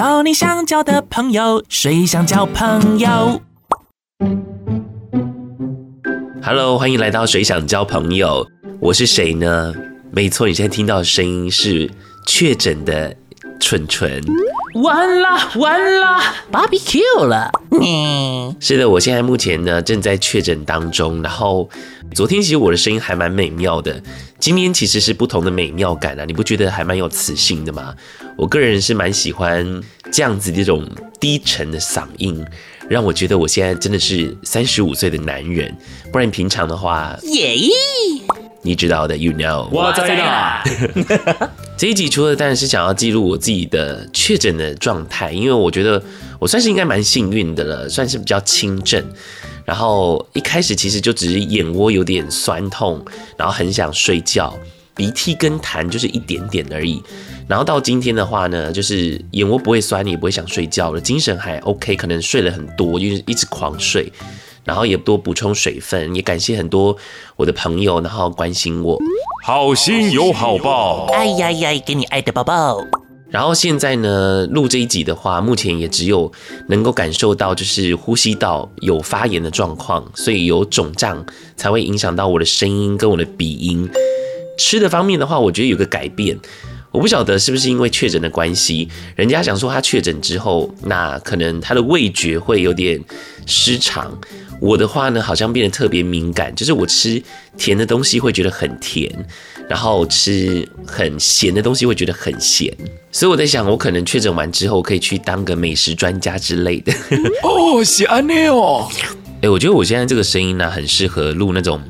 [0.00, 3.42] 交你想交的朋友，谁想交朋友
[6.42, 8.48] ？Hello，欢迎来到谁想交朋友？
[8.80, 9.74] 我是谁呢？
[10.10, 11.90] 没错，你现在听到的声音是
[12.26, 13.14] 确诊的
[13.60, 14.22] 蠢蠢。
[14.74, 16.20] 完了完了
[16.52, 17.50] ，Barbecue 了。
[17.70, 21.22] 嗯，是的，我现在目前呢正在确诊当中。
[21.22, 21.68] 然后
[22.14, 24.00] 昨天其实我的声音还蛮美妙的，
[24.38, 27.94] 今天其实是不同的美妙感啊，你不觉得还蛮有磁性的吗？
[28.36, 29.82] 我个人是蛮喜欢
[30.12, 30.86] 这样子这种
[31.18, 32.44] 低沉的嗓音，
[32.88, 35.76] 让我觉得我现在真的是三十五岁的男人。
[36.12, 38.19] 不然平常的话，耶、yeah，
[38.62, 40.62] 你知道的，You know，我在哪？
[41.78, 46.02] 这一集除了当然是想要记录我自己的确诊的状态，因为我觉得
[46.38, 49.02] 我算是应该蛮幸运的了，算是比较轻症。
[49.64, 53.02] 然后一开始其实就只是眼窝有点酸痛，
[53.36, 54.54] 然后很想睡觉，
[54.94, 57.02] 鼻涕跟痰就是一点点而已。
[57.48, 64.12] 然后到今天的话呢，就是眼窝不会酸，你也不会想睡觉了，精神还 OK，可能睡了很多，就是一直狂睡。
[64.70, 66.96] 然后也多补充水分，也感谢很多
[67.34, 68.96] 我的朋友，然后关心我。
[69.44, 72.80] 好心有好报，哎呀呀，给你爱的抱抱。
[73.30, 76.30] 然后现在呢，录这一集的话，目前也只有
[76.68, 81.26] 能够感受到就是呼吸道有发炎的状况，所以有肿胀
[81.56, 83.90] 才会影响到我的声音跟我的鼻音。
[84.56, 86.38] 吃的方面的话，我觉得有个改变。
[86.92, 93.00] 我不晓得是不是因为确诊的关系，人家想说他确诊之后，那可能他的味觉会有点
[93.46, 94.12] 失常。
[94.60, 97.22] 我的话呢，好像变得特别敏感，就是我吃
[97.56, 99.10] 甜的东西会觉得很甜，
[99.68, 102.70] 然后吃很咸的东西会觉得很咸。
[103.10, 106.92] 所以我在想，我可能确诊完之后可以去当个美食专家之类的。
[107.42, 108.86] 哦，是安内哦。
[109.40, 111.80] 哎，我觉得我现在这个声音呢，很适合录那种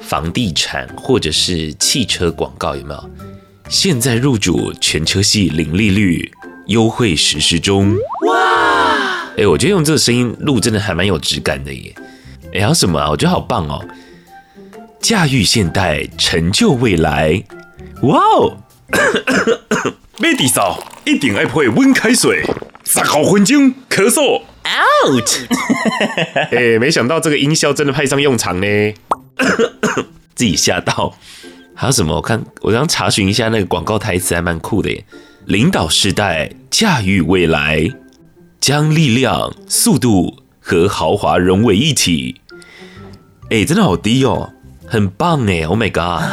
[0.00, 3.10] 房地产或者是汽车广告，有没有？
[3.68, 6.32] 现在入主全车系零利率，
[6.66, 7.94] 优惠实施中。
[8.26, 9.28] 哇！
[9.36, 11.94] 哎，我觉得用这个声音录真的还蛮有质感的耶。
[12.54, 13.10] 哎，还有什么啊？
[13.10, 13.86] 我觉得好棒哦！
[15.00, 17.42] 驾驭现代，成就未来。
[18.02, 18.56] 哇哦！
[20.18, 22.42] 麦迪嫂一定爱配温开水，
[22.84, 24.40] 十五分钟咳嗽。
[24.64, 25.28] out。
[26.52, 28.66] 哎，没想到这个音效真的派上用场呢。
[30.34, 31.18] 自己吓到。
[31.80, 32.16] 还有什么？
[32.16, 35.04] 我看我刚查询一下那个广告台词，还蛮酷的耶。
[35.44, 37.88] 领导时代，驾驭未来，
[38.60, 42.40] 将力量、速度和豪华融为一体。
[43.50, 44.50] 哎，真的好低哦，
[44.86, 46.24] 很棒哎！Oh my god！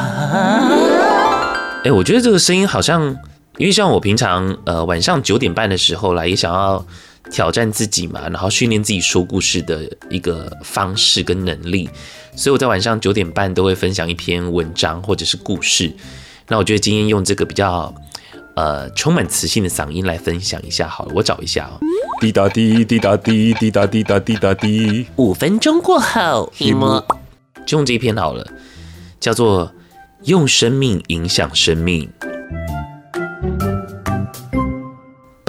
[1.85, 3.15] 哎，我觉得这个声音好像，
[3.57, 6.83] 因为像我平常呃晚上九点半的时候来，也想要
[7.31, 11.89] 挑战自己嘛，然后训练自己说故事的一个方式跟能力。
[12.35, 15.91] 所以我在晚上九点半都会分享一篇文章或者是故事。
[16.47, 17.93] 那我觉得今天用这个比较
[18.55, 21.79] 呃充满磁性的嗓音来分享一下好了，我找一下哦。
[22.21, 25.05] 滴答滴滴答滴滴答滴答滴答滴。
[25.15, 27.05] 五分钟过后，一摸
[27.65, 28.45] 就用这一篇好了，
[29.19, 29.73] 叫做
[30.23, 32.09] 用生命影响生命，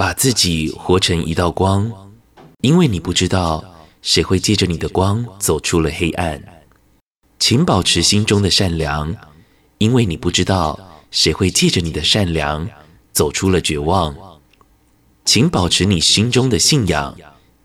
[0.07, 1.91] 把自己活成一道光，
[2.61, 3.61] 因为你不知道
[4.01, 6.41] 谁会借着你的光走出了黑暗。
[7.39, 9.13] 请保持心中的善良，
[9.79, 10.79] 因为你不知道
[11.11, 12.69] 谁会借着你的善良
[13.11, 14.15] 走出了绝望。
[15.25, 17.13] 请保持你心中的信仰，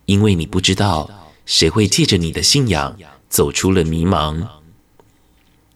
[0.06, 1.08] 因为你不知道
[1.46, 2.98] 谁会借着你的信仰
[3.28, 4.44] 走出了迷茫。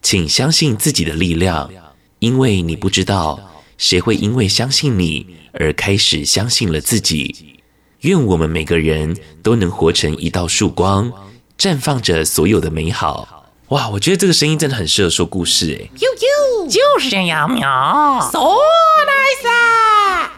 [0.02, 1.70] 请相信自己的力量，
[2.18, 3.38] 因为你不知道
[3.78, 7.60] 谁会因为相信你而开始相信了自己。
[8.00, 11.12] 愿我们每个人都能活成一道曙光，
[11.58, 13.46] 绽放着所有的美好。
[13.68, 15.90] 哇，我觉得这个声音真的很适合说故事哎！
[15.98, 18.30] 呦呦，就是这样喵。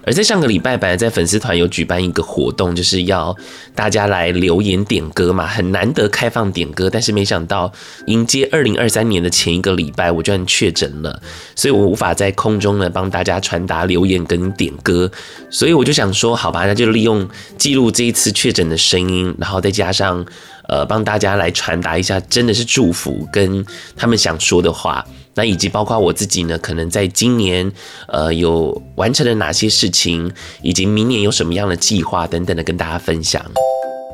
[0.08, 3.36] 而在上个礼拜，本来在粉丝团有举办一个活动，就是要
[3.74, 7.70] 大家来留言点歌嘛，很难得开放点歌，但是没想到
[8.06, 11.20] 迎接二零二三年的前一个礼拜，我居然确诊了，
[11.54, 15.12] 所以我无法在空中呢帮大家传达留言跟点歌，
[15.50, 17.28] 所以我就想说，好吧，那就利用
[17.58, 20.24] 记录这一次确诊的声音，然后再加上。
[20.68, 23.64] 呃，帮大家来传达一下，真的是祝福跟
[23.96, 25.02] 他们想说的话，
[25.38, 27.70] 那以及包括我自己呢，可能在今年
[28.08, 30.28] 呃有完成了哪些事情，
[30.62, 33.40] 以及明年有什么样的计划等等的跟大家分享。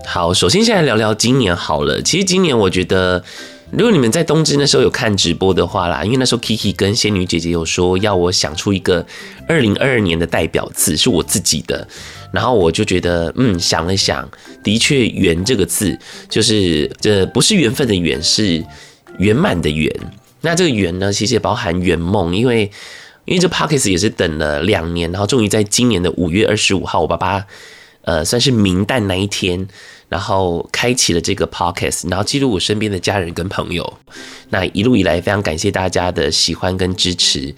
[0.05, 2.03] 好，首先先来聊聊今年好了。
[2.03, 3.25] 其实今年我觉得，
[3.71, 9.07] 如果你们在冬至那时候有看直播的话啦，因为那时候 Kiki 跟仙女姐姐有说要我想出一个
[9.49, 11.89] 二零二二年的代表字，是我自己的。
[12.33, 14.29] 然后我就觉得，嗯，想了想，
[14.63, 15.99] 的确“缘”这个字，
[16.29, 18.63] 就是这不是缘分的“缘”，是
[19.17, 19.91] 圆满的“圆”。
[20.45, 22.71] 那这个“圆”呢，其实也包含圆梦，因为
[23.25, 27.47] 因为这 Podcast 也是等了两年，然后终于在今年的五月二十五号，我爸爸
[28.03, 29.67] 呃算是明旦那一天，
[30.11, 33.99] 然后开启了这个 Podcast，然后记录我身边的家人跟朋友。
[34.51, 37.55] 那一路以来，非常感谢大家的喜欢跟支持。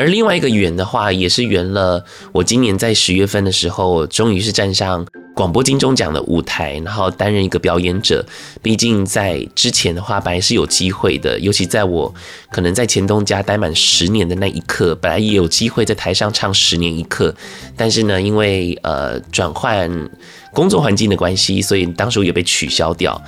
[0.00, 2.02] 而另外一个圆的话，也是圆了。
[2.32, 8.24] 我今年在十月份的时候，终于是站上广播金钟奖的舞台，然后担任一个表演者。
[8.62, 12.14] 毕竟在之前的话，本来是有机会的，尤其在我
[12.50, 17.34] 可能在前东家待满十年的那一刻，本来也有机会在台上唱十年一刻。
[17.76, 20.08] 但是呢，因为呃转换
[20.54, 23.22] 工作环境的关系，所以当时也被取消掉。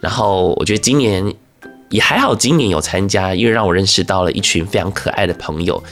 [0.00, 1.32] 然后我觉得今年。
[1.90, 5.82] 也还好，今年有参加，因为让我认识到了一群非常可爱的朋友。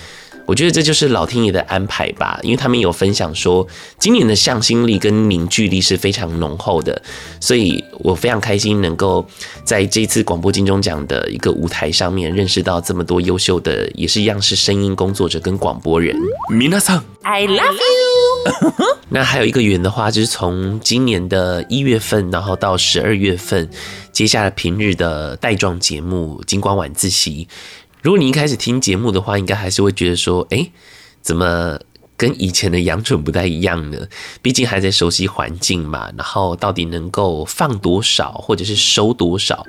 [0.45, 3.67] 我觉得这就是老天爷的安排吧，因为他们有分享说，
[3.99, 7.03] 今年的向心力跟凝聚力是非常浓厚的，
[7.41, 9.27] 所以我非常开心能够
[9.65, 16.17] 在这次广播金钟奖的一个舞台上面认识到这么多优秀的，也是一样是声音工作者跟广播人。
[16.53, 18.16] 米娜桑，I love you。
[19.11, 23.69] 那还有一个缘的话，就是从今年的一月份，然后到十二月份。
[24.13, 27.47] 接下来平日的带状节目《金光晚自习》，
[28.03, 30.71] 如果你一开始听节目的话，应该还是会觉得说，哎，
[31.21, 31.79] 怎么
[32.17, 33.99] 跟以前的杨纯不太一样呢？
[34.41, 39.67] 毕竟还在熟悉环境嘛，然后到底能够放多少，或者是收多少？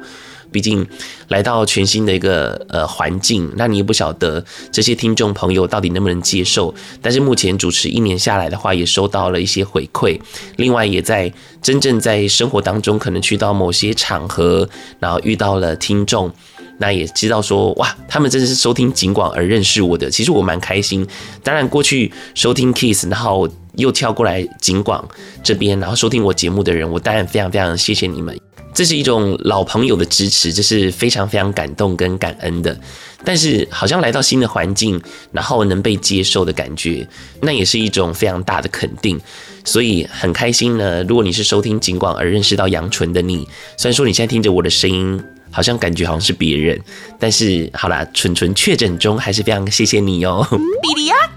[0.52, 0.86] 毕竟
[1.28, 6.74] 来到全新的一个呃环境，那你也不晓得这些听众朋友到底能不能接受。
[7.02, 10.20] 但是目前主持一年下来的话，也收到了一些回馈。
[10.58, 14.68] 另外，也在真正在生活当中，可能去到某些场合，
[15.00, 16.32] 然后遇到了听众，
[16.80, 20.10] 那也知道说哇，他们真的是收听警广而认识我的。
[20.10, 21.06] 其实我蛮开心。
[21.44, 25.08] 当然，过去收听 Kiss，然后又跳过来警广
[25.44, 28.47] 这边，然后收听我节目的人，我当然非常非常谢谢你们。
[28.78, 32.80] 这是一种老朋友的支持，这是非常非常感动跟感恩的。
[33.24, 35.02] 但是好像来到新的环境，
[35.32, 37.08] 然后能被接受的感觉，
[37.42, 39.20] 那也是一种非常大的肯定。
[39.66, 41.04] 所以很开心呢。
[41.06, 43.48] 如果你是收听尽管而认识到杨纯的你，
[43.78, 45.20] 虽然说你现在听着我的声音，
[45.50, 46.80] 好像感觉好像是别人，
[47.20, 50.48] 但是好啦，纯纯确诊中，还是非常谢谢你哦。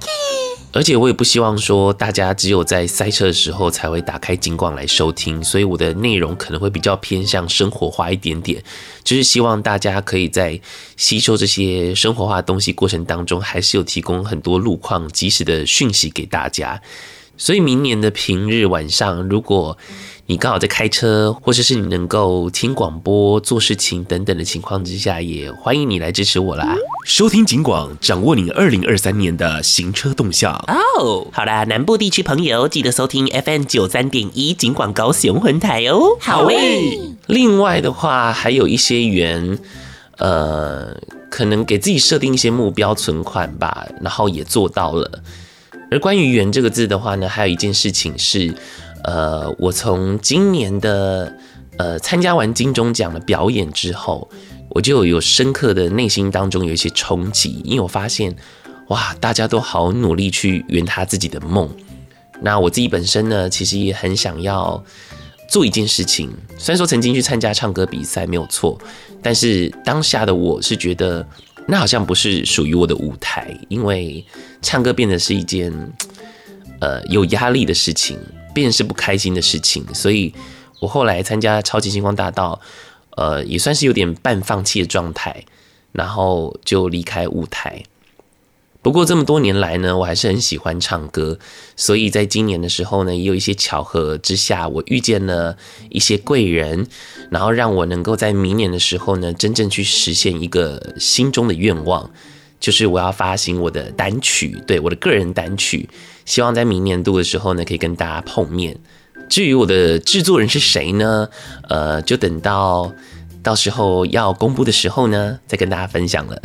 [0.73, 8.63] 而且我也不希望说大家只有在塞车的时候才会打开警广来收听，所以我的内容可能会比较偏向生活化一点点，
[9.03, 10.61] 就是希望大家可以在
[10.97, 16.81] 吸收这些生活化的东西过程当中，还是有提供很多路况及时的讯息给大家。
[17.37, 19.77] 所以明年的平日晚上，如果
[20.27, 26.77] 你刚好在开车，或者是你能够听广播、做事情等等的情况之下，也欢迎你来支持我啦！
[27.11, 30.79] 收听警广，掌握你二零二三年的行车动向哦。
[30.97, 36.17] Oh, 好啦，南部地区朋友记得收听 FM 九三点一警广高雄分台哦。
[36.21, 37.17] 好诶。
[37.27, 39.59] 另外的话，还有一些缘，
[40.19, 40.97] 呃，
[41.29, 45.21] 可能给自己设定一些目标存款吧，然后也做到了。
[45.91, 48.55] 而关于元这个字的话呢，还有一件事情是。
[49.03, 51.35] 呃，我从今年的
[51.79, 54.31] 呃参加完金钟奖的表演之后，
[54.71, 58.35] 我就有深刻的内心当中有一些冲击，因为我发现，
[58.89, 61.69] 哇，大家都好努力去圆他自己的梦。
[62.41, 64.83] 那我自己本身呢，其实也很想要
[65.49, 66.31] 做一件事情。
[66.57, 68.79] 虽然说曾经去参加唱歌比赛没有错，
[69.23, 71.27] 但是当下的我是觉得，
[71.67, 74.25] 那好像不是属于我的舞台，因为
[74.63, 75.73] 唱歌变得是一件
[76.81, 78.19] 呃有压力的事情。
[78.53, 80.35] 便是不开心的事情，所以
[80.81, 82.61] 我后来参加超级星光大道，
[83.21, 85.45] 呃，也算是有点半放弃的状态，
[85.93, 87.83] 然后就离开舞台。
[88.81, 91.39] 不过这么多年来呢，我还是很喜欢唱歌，
[91.77, 95.59] 所以在今年的时候呢，也有一些巧合之下，我遇见了
[95.91, 96.87] 一些贵人，
[97.31, 102.11] 然后让我能够在明年的时候呢，真正去实现一个心中的愿望。
[102.59, 105.87] 就是我要发行我的单曲，对，我的个人单曲，
[106.25, 108.79] 希望在明年度的时候呢，可以跟大家碰面。
[109.29, 111.29] 至于我的制作人是谁呢？
[111.69, 112.93] 呃，就等到
[113.43, 116.41] 到时候要公布的时候呢，再跟大家分享了。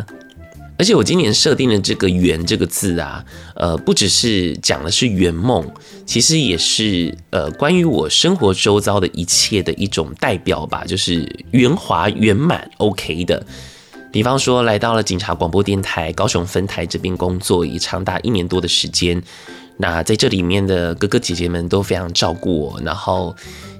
[0.77, 3.23] 而且我今年设定的这个“圆”这个字啊，
[3.55, 5.65] 呃，不只是讲的是圆梦，
[6.05, 13.45] 其实也是呃关于我生活周遭的一切的一种代表吧，就是圆滑圆满，OK 的。
[14.11, 19.21] 比方说，来到了警察广播电台高雄分台这边工作，已长达一年多的时间。
[19.77, 23.33] 那在这里面的哥哥姐姐们都非常照顾我，然后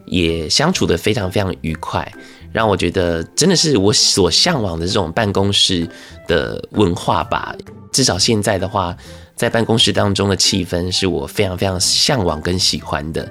[0.05, 2.09] 也相处得非常非常愉快，
[2.55, 5.85] 让我觉得真的是我所向往的这种办公室
[6.25, 7.53] 的文化吧。
[7.91, 8.95] 至少现在的话，
[9.35, 13.29] 在办公室当中的气氛是我非常非常向往跟喜欢的。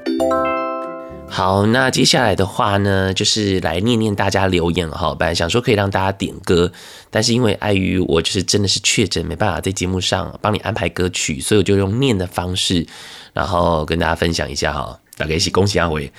[1.26, 5.14] 好，那接下来的话呢，就是来念念大家留言哈。
[5.18, 6.70] 本来想说可以让大家点歌，
[7.10, 12.86] 但是因为碍于我就是真的是确诊，没办法在节目上帮你安排歌曲，所以我就用念的方式，
[13.32, 15.00] 然后跟大家分享一下哈。
[15.16, 16.12] 大家一起恭喜阿伟，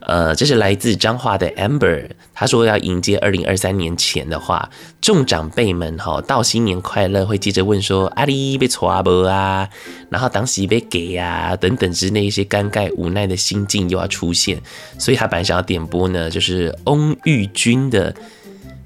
[0.00, 4.68] 呃，这是来自彰化的 Amber，他说要迎接二零二三年前的话，
[5.00, 9.68] 众长辈们哈，道新年快乐，会接着问说阿里被错啊不啊，
[10.10, 14.60] 然后当时被给啊等等之类一些尴尬无奈的心境又要出现，
[14.98, 18.14] 所以他本来想要点播呢，就是翁玉君的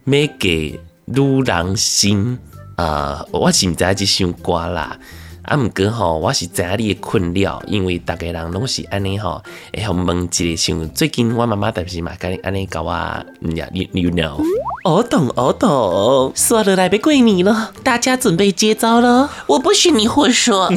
[0.04, 2.38] 没给卢郎心。
[2.76, 4.99] 啊，我是唔知这首歌啦。
[5.47, 9.41] 啊，毋过吼，我是知影你的困扰，因为逐个人拢是安尼吼，
[9.73, 13.25] 会互问一个像最近我妈妈是是嘛，甲你安尼搞啊，
[13.55, 14.43] 呀，you you know，
[14.85, 20.69] 我懂我懂，说了来别过年了，大家准备接招咯，我不许你胡说。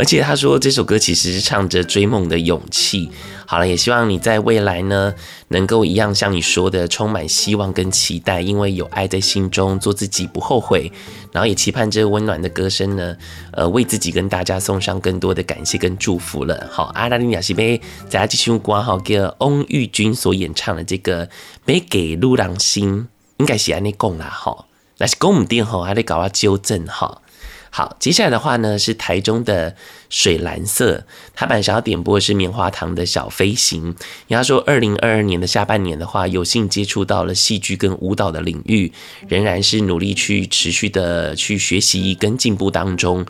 [0.00, 3.10] 而且他说这首歌其实是唱着追梦的勇气。
[3.44, 5.12] 好了，也希望你在未来呢，
[5.48, 10.90] 能够一样像你说的，充满希望跟期待，因为有爱在心中，做自己不后悔。
[11.32, 13.14] 然后也期盼这个温暖的歌声呢，
[13.52, 16.66] 呃，为自己跟大家送上更多的感谢跟祝福了。
[16.72, 17.78] 好，阿拉尼亚西贝
[18.08, 21.26] 在继续挂号给翁玉君所演唱的这个
[21.66, 23.00] 《没给路狼心》，
[23.36, 24.64] 应该是安尼讲啦，哈，
[24.96, 27.20] 那是讲唔定哈，还得搞个纠正哈。
[27.70, 29.74] 好，接下来的话呢，是台中的
[30.08, 33.94] 水蓝色，他本来想要点播的是棉花糖的小飞行。
[34.28, 38.92] 他说，二零二二年的下半年的话，有幸接触到了戏剧跟舞蹈的领域，
[39.28, 43.24] 仍然是努力去持续的去学习跟进步当中。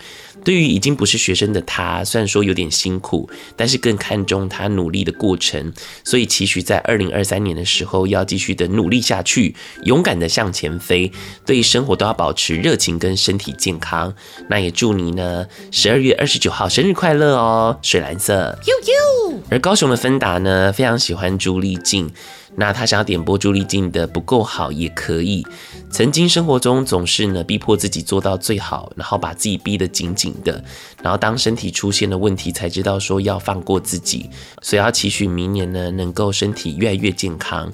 [0.44, 5.72] 对于已经不是学生的他，虽然说有点辛苦，但是更看重他努力的过程，
[6.04, 9.54] 所以期许在二零二三年的时候要继续的努力下去，
[9.84, 11.10] 勇敢的向前飞，
[11.44, 14.12] 对生活都要保持热情跟身体健康。
[14.48, 18.58] 那也祝你呢，十二月二十九号生日快乐哦，水蓝色。
[18.66, 19.40] 呦呦。
[19.50, 22.10] 而高雄的芬达呢，非常喜欢朱丽静。
[22.56, 25.46] 那他想要点播朱丽静的不够好也可以。
[25.90, 30.62] 曾经生活中总是呢逼迫自己做到最好，然后把自己逼得紧紧的，
[31.02, 34.28] 然后当身体出现了问题，才知道说要放过自己。
[34.62, 37.70] 所以要期许明年呢能够身体越来越健康。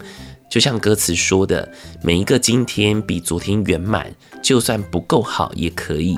[0.49, 1.69] 就像歌词说的，
[2.03, 6.17] 每一个今天比昨天圆满，就算不够好也可以。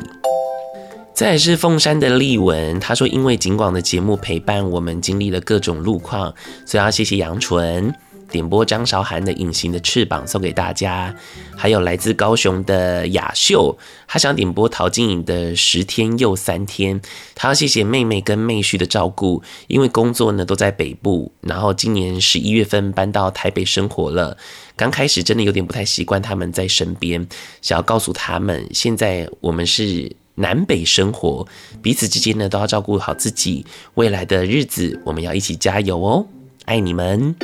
[1.14, 6.32] 再来是凤山的丽文，他说因为景广的节目陪伴我们经历了各种路况，
[6.64, 7.92] 所以要谢谢杨纯。
[8.30, 11.14] 点播张韶涵的《隐形的翅膀》送给大家，
[11.56, 17.00] 还有来自高雄的雅秀，他想点播陶晶莹的《十天又三天》，
[17.34, 24.36] 他要谢谢妹妹跟妹婿的照顾，因为工作呢都在北部，然后今年十一月份搬到台北生活了，
[24.76, 27.26] 刚开始真的有点不太习惯他们在身边，
[27.62, 31.46] 想要告诉他们，现在我们是南北生活，
[31.82, 36.26] 彼此之间呢都要照顾好自己，未来的日子我们要一起加油哦，
[36.66, 37.34] 爱你们。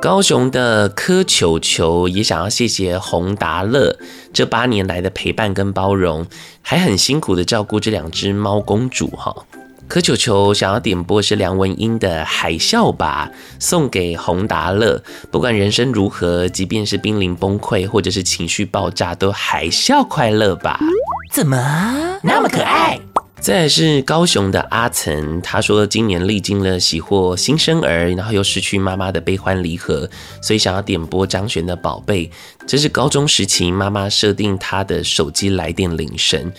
[0.00, 3.96] 高雄的柯球球也想要谢谢洪达乐
[4.32, 6.26] 这八年来的陪伴跟包容，
[6.62, 9.34] 还很辛苦的照顾这两只猫公主哈。
[9.88, 15.02] 柯球球想要点播是梁文音的《海啸吧》，送给洪达乐。
[15.30, 20.78] 不管人生如何，即便是濒临崩溃或者是情绪爆炸，都海啸快乐吧。
[21.32, 22.98] 怎么那么可爱？
[23.46, 30.10] 再来是高雄的阿岑，他说今年历经了喜获新生儿，然后又失去妈妈的悲欢离合，
[30.42, 32.26] 所以想要点播张悬的《宝贝》。
[32.66, 36.52] 这是高中时期妈妈设定他的手机来电铃声。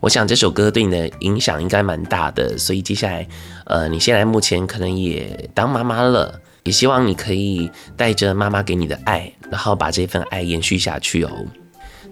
[0.00, 3.26] 我想这首歌对你的影响应该蛮大的，所以接下来，
[3.64, 11.30] 呃，你现在目前可能也当妈妈了，也希望你可以带着妈妈给你的爱，然后把这份爱延续下去哦。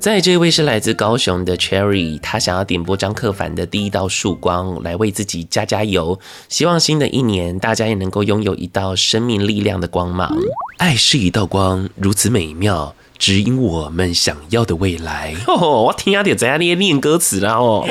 [0.02, 6.18] 再这位是来自高雄的 Cherry，他想要点播张克凡的第一道曙光，来为自己加加油。
[6.49, 10.37] 希望新的一年大家也能够拥有一道生命力量的光芒。
[10.78, 15.37] 爱是一道光，如此美妙，指引我们想要的未来。
[15.47, 17.87] 哦，我听阿点在那里念歌词啦哦。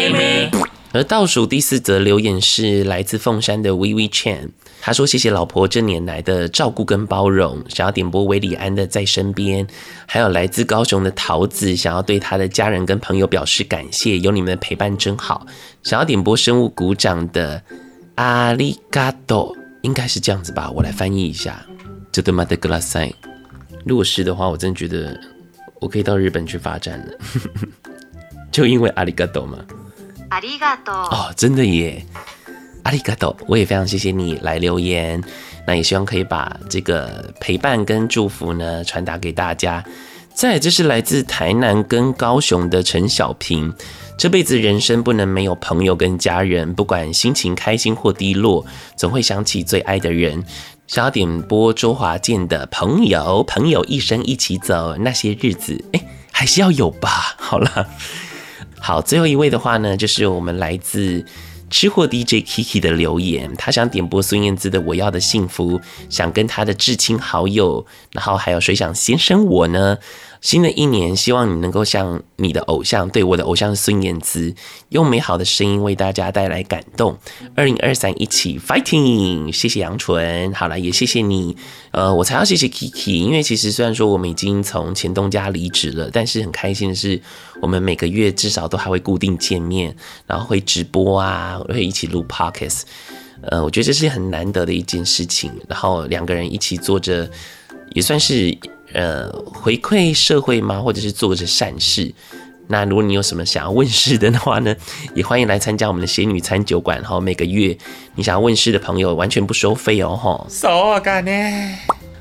[0.92, 4.50] 而倒数第四则留言是来自凤山的 Vivi Chan。
[4.84, 9.66] 他说：“谢谢老婆这年来的照顾跟包容，想要点播韦礼安的在身边，
[10.08, 15.46] 还有来自高雄的桃子，想要对他的家人跟朋友表示感谢，有你们的陪伴真好。
[15.84, 17.62] 想要点播生物鼓掌的
[18.16, 20.72] 阿里嘎多，应该是这样子吧？
[20.72, 21.64] 我来翻译一下。
[22.12, 23.14] 这对马德格拉塞，
[23.86, 25.16] 如果是的话，我真觉得
[25.80, 27.14] 我可以到日本去发展了，
[28.52, 29.60] 就因为阿里嘎多嘛。
[30.30, 32.04] 阿里嘎多哦，真的耶。”
[32.84, 35.22] 阿里嘎多，我也非常谢谢你来留言，
[35.66, 39.84] 那也希望可以把这个陪伴跟祝福呢传达给大家。
[40.34, 43.74] 再就，是来自台南跟高雄的陈小平。
[44.18, 50.44] 这辈子人生不能没有朋友跟家人，不管心情开心或低落，总会想起最爱的人。
[50.88, 57.36] 想要点播周华健的《朋友》，朋友一生一起走，那些日子，哎，还是要有吧。
[57.38, 57.88] 好了，
[58.80, 61.26] 好，最后一位的话呢，就是我们来自
[61.72, 69.98] 吃货 DJ Kiki 的留言，他想点播孙燕姿的《我要的幸福》，想跟他的至亲好友，然后还有谁想先生我呢？
[70.42, 74.56] 新的一年，希望你能够像你的偶像，对，我的偶像孙燕姿，
[74.90, 77.16] 用美好的声音为大家带来感动。
[77.56, 79.52] 二零二三一起 fighting！
[79.52, 81.56] 谢谢杨纯，好了，也谢谢你。
[81.92, 87.22] 呃，我才要谢谢 Kiki，因为其实虽然说我们已经从前东家离职了，但是很开心的是，
[87.62, 89.96] 我们每个月至少都还会固定见面，
[90.26, 92.82] 然后会直播啊，会一起录 Podcast。
[93.44, 97.30] 呃，我觉得这是很难得的一件事情，然后两个人一起做着，
[97.94, 98.58] 也算是。
[98.94, 100.80] 呃，回馈社会吗？
[100.82, 102.14] 或者是做着善事？
[102.68, 104.74] 那如果你有什么想要问世的话呢，
[105.14, 107.04] 也欢迎来参加我们的仙女餐酒馆。
[107.04, 107.78] 哈，每个月
[108.16, 110.16] 你想要问世的朋友完全不收费哦。
[110.16, 111.32] 哈，少干呢。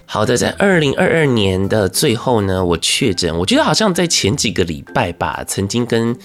[0.06, 3.36] 好的，在二零二二年的最后呢，我确诊。
[3.38, 6.16] 我觉得好像在前几个礼拜吧，曾经跟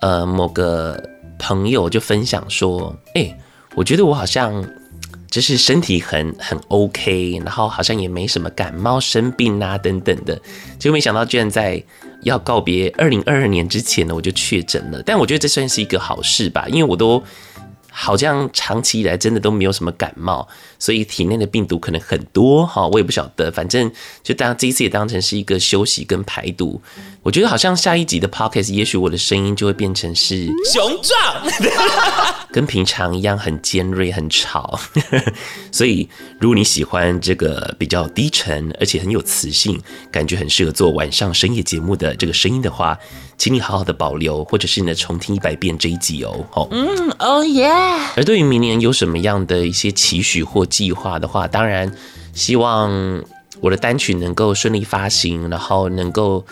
[0.00, 1.02] 呃某个
[1.38, 3.36] 朋友就分享说，哎、欸，
[3.74, 4.62] 我觉得我好像。
[5.30, 10.34] 就是身体很很 OK，然后好像也没什么感冒生病啊等等的，
[10.78, 11.82] 结果没想到居然在
[12.22, 15.02] 要告别二零二二年之前呢，我就确诊了。
[15.02, 17.22] 但我觉得这算是一个好事吧，因为我都。
[17.92, 20.46] 好像长期以来真的都没有什么感冒，
[20.78, 23.50] 所以体内的病毒可能很多哈，我也不晓得。
[23.50, 23.90] 反正
[24.22, 26.80] 就当这一次也当成是一个休息跟排毒。
[27.22, 31.52] 我觉得好像下一集的 podcast，也许我的声音就会变成是雄壮，
[32.50, 34.80] 跟平常一样很尖锐、很吵。
[35.70, 36.08] 所以
[36.38, 39.78] 如果你喜欢这个比较低沉而且很有磁性，
[40.10, 42.98] 感觉很适合做晚上深夜节目的这个声音的话，
[43.36, 46.46] 请你好好的保留，或者是呢重听一百遍这一集哦。
[46.50, 47.70] 好，嗯，哦耶。
[48.16, 51.94] 而对于明年有什么样的一些期许或计划的话，当然
[52.32, 52.90] 希望
[53.60, 56.44] 我的单曲能够顺利发行，然后能够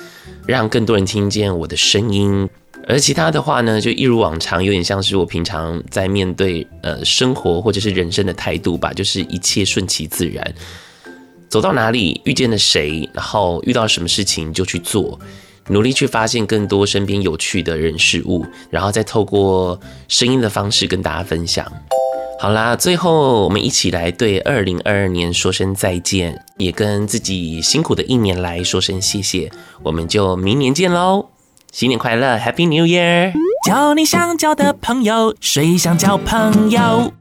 [0.46, 2.48] 让更多人听见我的声音。
[2.86, 10.54] 而其他的话呢，就一如往常，有点像是我平常在面对呃生活或者是人生的态度吧，就是一切顺其自然，
[11.48, 15.18] 走到哪里遇见了谁，然后遇到什么事情就去做。
[15.70, 21.70] 努力去发现更多身边有趣的人事物，然后再透过声音的方式跟大家分享。
[22.40, 29.50] 好啦，最后我们一起来对二零二二年说声再见，也跟自己辛苦的一年来说声谢谢。
[29.82, 31.30] 我们就明年见喽！
[31.72, 33.32] 新年快乐，Happy New Year！
[33.66, 37.12] 交你想交的朋友，谁想交朋友？